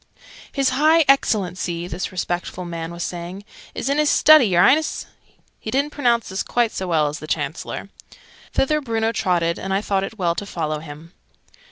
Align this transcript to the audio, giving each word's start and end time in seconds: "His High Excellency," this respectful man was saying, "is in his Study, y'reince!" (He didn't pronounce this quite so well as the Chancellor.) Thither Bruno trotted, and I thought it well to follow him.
"His 0.51 0.69
High 0.69 1.05
Excellency," 1.07 1.87
this 1.87 2.11
respectful 2.11 2.65
man 2.65 2.91
was 2.91 3.03
saying, 3.03 3.45
"is 3.75 3.87
in 3.87 3.99
his 3.99 4.09
Study, 4.09 4.45
y'reince!" 4.47 5.05
(He 5.59 5.69
didn't 5.69 5.91
pronounce 5.91 6.29
this 6.29 6.41
quite 6.41 6.71
so 6.71 6.87
well 6.87 7.05
as 7.07 7.19
the 7.19 7.27
Chancellor.) 7.27 7.87
Thither 8.51 8.81
Bruno 8.81 9.11
trotted, 9.11 9.59
and 9.59 9.71
I 9.75 9.81
thought 9.81 10.03
it 10.03 10.17
well 10.17 10.33
to 10.33 10.45
follow 10.47 10.79
him. 10.79 11.13